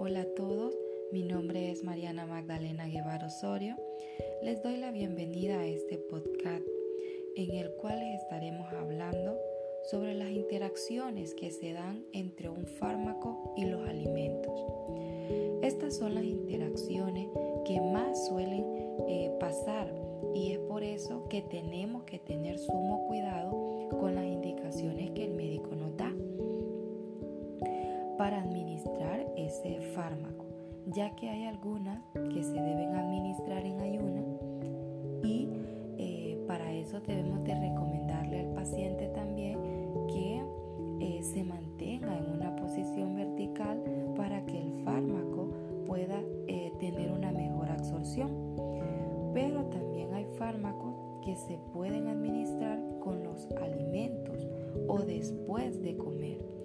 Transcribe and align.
Hola 0.00 0.20
a 0.20 0.34
todos, 0.36 0.78
mi 1.10 1.24
nombre 1.24 1.72
es 1.72 1.82
Mariana 1.82 2.24
Magdalena 2.24 2.86
Guevara 2.86 3.26
Osorio. 3.26 3.74
Les 4.44 4.62
doy 4.62 4.76
la 4.76 4.92
bienvenida 4.92 5.58
a 5.58 5.66
este 5.66 5.98
podcast 5.98 6.64
en 7.34 7.50
el 7.50 7.72
cual 7.72 8.00
estaremos 8.14 8.72
hablando 8.74 9.36
sobre 9.90 10.14
las 10.14 10.30
interacciones 10.30 11.34
que 11.34 11.50
se 11.50 11.72
dan 11.72 12.06
entre 12.12 12.48
un 12.48 12.68
fármaco 12.68 13.52
y 13.56 13.64
los 13.64 13.88
alimentos. 13.88 14.60
Estas 15.62 15.96
son 15.96 16.14
las 16.14 16.22
interacciones 16.22 17.28
que 17.66 17.80
más 17.80 18.28
suelen 18.28 18.64
eh, 19.08 19.36
pasar 19.40 19.92
y 20.32 20.52
es 20.52 20.60
por 20.60 20.84
eso 20.84 21.28
que 21.28 21.42
tenemos 21.42 22.04
que 22.04 22.20
tener 22.20 22.56
sumo 22.60 23.04
cuidado 23.08 23.88
con 23.98 24.14
las 24.14 24.26
indicaciones 24.26 25.10
que 25.10 25.24
el 25.24 25.32
médico 25.32 25.74
nos 25.74 25.96
da 25.96 26.14
para 28.18 28.42
administrar 28.42 29.24
ese 29.36 29.80
fármaco, 29.94 30.44
ya 30.86 31.14
que 31.14 31.30
hay 31.30 31.44
algunas 31.44 32.02
que 32.12 32.42
se 32.42 32.52
deben 32.52 32.96
administrar 32.96 33.64
en 33.64 33.80
ayuna 33.80 34.22
y 35.22 35.48
eh, 35.98 36.44
para 36.46 36.72
eso 36.72 37.00
debemos 37.00 37.44
de 37.44 37.54
recomendarle 37.54 38.40
al 38.40 38.54
paciente 38.54 39.06
también 39.08 39.58
que 40.08 40.42
eh, 41.00 41.22
se 41.22 41.44
mantenga 41.44 42.18
en 42.18 42.32
una 42.32 42.56
posición 42.56 43.14
vertical 43.14 43.82
para 44.16 44.44
que 44.46 44.60
el 44.60 44.84
fármaco 44.84 45.50
pueda 45.86 46.20
eh, 46.48 46.72
tener 46.80 47.12
una 47.12 47.30
mejor 47.30 47.70
absorción. 47.70 48.30
Pero 49.32 49.64
también 49.66 50.12
hay 50.12 50.26
fármacos 50.38 50.94
que 51.24 51.36
se 51.36 51.58
pueden 51.72 52.08
administrar 52.08 52.80
con 53.00 53.22
los 53.22 53.46
alimentos 53.62 54.48
o 54.88 54.98
después 54.98 55.80
de 55.82 55.96
comer 55.96 56.57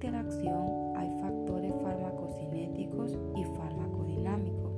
interacción 0.00 0.96
hay 0.96 1.10
factores 1.20 1.74
farmacocinéticos 1.82 3.18
y 3.36 3.44
farmacodinámicos, 3.44 4.72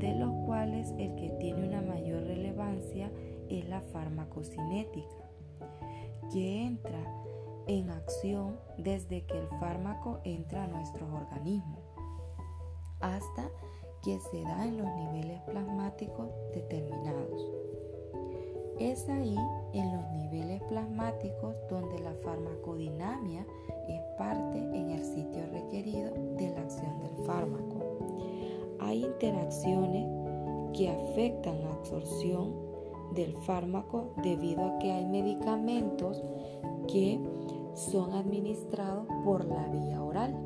de 0.00 0.12
los 0.16 0.32
cuales 0.44 0.92
el 0.98 1.14
que 1.14 1.30
tiene 1.38 1.68
una 1.68 1.82
mayor 1.82 2.24
relevancia 2.24 3.12
es 3.48 3.68
la 3.68 3.80
farmacocinética, 3.80 5.30
que 6.32 6.64
entra 6.64 6.98
en 7.68 7.90
acción 7.90 8.58
desde 8.76 9.24
que 9.24 9.38
el 9.38 9.46
fármaco 9.60 10.18
entra 10.24 10.64
a 10.64 10.66
nuestro 10.66 11.06
organismo 11.14 11.78
hasta 12.98 13.48
que 14.02 14.18
se 14.18 14.42
da 14.42 14.66
en 14.66 14.78
los 14.78 14.88
niveles 14.96 15.42
plasmáticos 15.42 16.28
determinados. 16.52 17.52
Es 18.78 19.08
ahí, 19.08 19.36
en 19.72 19.96
los 19.96 20.10
niveles 20.12 20.62
plasmáticos, 20.64 21.56
donde 21.70 21.98
la 22.00 22.12
farmacodinamia 22.12 23.46
es 23.88 24.00
parte 24.18 24.58
en 24.58 24.90
el 24.90 25.02
sitio 25.02 25.46
requerido 25.50 26.10
de 26.36 26.50
la 26.50 26.60
acción 26.60 27.00
del 27.00 27.24
fármaco. 27.24 27.76
Hay 28.80 29.04
interacciones 29.04 30.06
que 30.76 30.90
afectan 30.90 31.62
la 31.62 31.72
absorción 31.72 32.54
del 33.14 33.34
fármaco 33.38 34.12
debido 34.22 34.62
a 34.62 34.78
que 34.78 34.92
hay 34.92 35.06
medicamentos 35.06 36.22
que 36.86 37.18
son 37.74 38.12
administrados 38.12 39.06
por 39.24 39.46
la 39.46 39.68
vía 39.68 40.02
oral, 40.02 40.36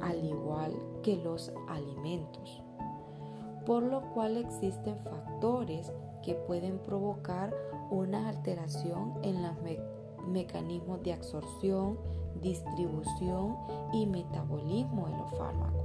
al 0.00 0.24
igual 0.24 0.72
que 1.02 1.16
los 1.16 1.52
alimentos, 1.68 2.62
por 3.66 3.82
lo 3.82 4.02
cual 4.12 4.36
existen 4.36 4.96
factores 4.98 5.92
que 6.22 6.34
pueden 6.34 6.78
provocar 6.78 7.54
una 7.90 8.28
alteración 8.28 9.14
en 9.22 9.42
los 9.42 9.54
mecanismos 10.28 11.02
de 11.02 11.12
absorción, 11.12 11.98
distribución 12.40 13.56
y 13.92 14.06
metabolismo 14.06 15.08
de 15.08 15.16
los 15.16 15.30
fármacos. 15.32 15.82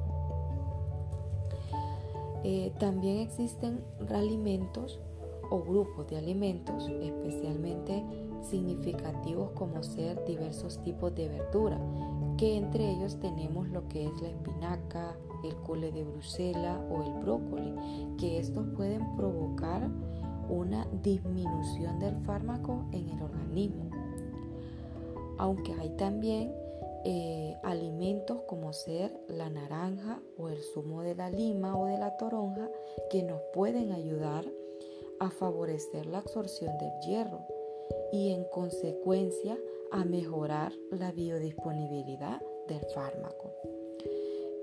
Eh, 2.44 2.72
también 2.80 3.18
existen 3.18 3.84
alimentos 4.10 5.00
o 5.50 5.62
grupos 5.62 6.08
de 6.08 6.18
alimentos 6.18 6.88
especialmente 6.88 8.04
significativos 8.42 9.52
como 9.52 9.84
ser 9.84 10.24
diversos 10.26 10.82
tipos 10.84 11.14
de 11.16 11.30
verdura, 11.30 11.80
que 12.38 12.56
entre 12.56 12.92
ellos 12.92 13.20
tenemos 13.20 13.68
lo 13.70 13.88
que 13.88 14.06
es 14.06 14.22
la 14.22 14.30
espinaca, 14.30 15.18
el 15.44 15.56
cole 15.58 15.92
de 15.92 16.04
Bruselas 16.04 16.80
o 16.90 17.04
el 17.04 17.14
brócoli, 17.24 17.74
que 18.18 18.40
estos 18.40 18.66
pueden 18.76 19.16
provocar 19.16 19.90
una 20.50 20.88
disminución 21.04 22.00
del 22.00 22.16
fármaco 22.18 22.86
en 22.92 23.10
el 23.10 23.22
organismo. 23.22 23.90
Aunque 25.38 25.74
hay 25.74 25.90
también 25.98 26.54
eh, 27.06 27.56
alimentos 27.64 28.42
como 28.48 28.74
ser 28.74 29.18
la 29.28 29.50
naranja 29.50 30.20
o 30.38 30.50
el 30.50 30.58
zumo 30.58 31.02
de 31.02 31.16
la 31.16 31.30
lima 31.30 31.78
o 31.78 31.86
de 31.86 31.98
la 31.98 32.18
toronja 32.18 32.70
que 33.10 33.24
nos 33.24 33.42
pueden 33.54 33.92
ayudar 33.92 34.46
a 35.20 35.30
favorecer 35.30 36.06
la 36.06 36.20
absorción 36.20 36.78
del 36.78 36.92
hierro 37.06 37.46
y 38.12 38.32
en 38.32 38.44
consecuencia 38.46 39.58
a 39.92 40.04
mejorar 40.06 40.74
la 40.92 41.12
biodisponibilidad 41.12 42.42
del 42.68 42.86
fármaco. 42.94 43.54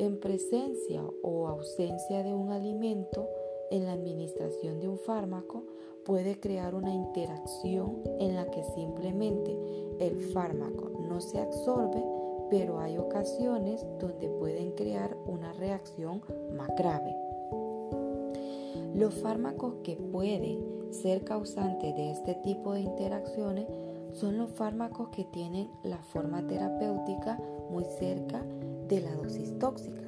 En 0.04 0.20
presencia 0.20 1.02
o 1.22 1.48
ausencia 1.48 2.22
de 2.22 2.34
un 2.34 2.50
alimento, 2.50 3.26
en 3.70 3.86
la 3.86 3.94
administración 3.94 4.78
de 4.78 4.86
un 4.86 4.98
fármaco 4.98 5.64
puede 6.04 6.38
crear 6.38 6.74
una 6.74 6.92
interacción 6.92 8.02
en 8.20 8.36
la 8.36 8.50
que 8.50 8.62
simplemente 8.74 9.58
el 10.00 10.18
fármaco 10.34 10.90
no 11.08 11.22
se 11.22 11.38
absorbe, 11.38 12.04
pero 12.50 12.80
hay 12.80 12.98
ocasiones 12.98 13.82
donde 13.98 14.28
pueden 14.28 14.72
crear 14.72 15.16
una 15.24 15.54
reacción 15.54 16.20
más 16.54 16.68
grave. 16.76 17.16
Los 18.94 19.14
fármacos 19.14 19.76
que 19.84 19.96
pueden 19.96 20.92
ser 20.92 21.24
causantes 21.24 21.96
de 21.96 22.10
este 22.10 22.34
tipo 22.34 22.74
de 22.74 22.82
interacciones 22.82 23.68
son 24.12 24.36
los 24.36 24.50
fármacos 24.50 25.08
que 25.08 25.24
tienen 25.24 25.70
la 25.82 26.02
forma 26.02 26.46
terapéutica 26.46 27.40
muy 27.70 27.86
cerca 27.98 28.44
de 28.88 29.00
la 29.00 29.14
dosis 29.14 29.58
tóxica 29.58 30.04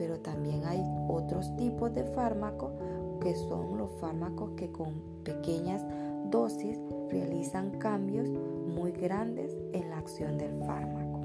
pero 0.00 0.18
también 0.18 0.64
hay 0.64 0.82
otros 1.08 1.54
tipos 1.56 1.92
de 1.92 2.04
fármacos 2.04 2.72
que 3.20 3.34
son 3.34 3.76
los 3.76 3.90
fármacos 4.00 4.52
que 4.56 4.72
con 4.72 4.94
pequeñas 5.24 5.84
dosis 6.30 6.80
realizan 7.10 7.72
cambios 7.72 8.30
muy 8.30 8.92
grandes 8.92 9.52
en 9.74 9.90
la 9.90 9.98
acción 9.98 10.38
del 10.38 10.58
fármaco. 10.64 11.20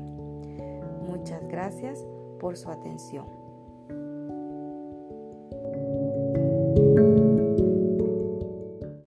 Muchas 1.08 1.48
gracias 1.48 2.06
por 2.38 2.58
su 2.58 2.70
atención. 2.70 3.45